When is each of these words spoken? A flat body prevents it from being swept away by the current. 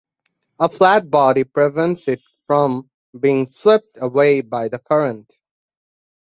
A 0.59 0.67
flat 0.67 1.11
body 1.11 1.43
prevents 1.43 2.07
it 2.07 2.21
from 2.47 2.89
being 3.19 3.47
swept 3.51 3.99
away 4.01 4.41
by 4.41 4.67
the 4.67 4.79
current. 4.79 5.31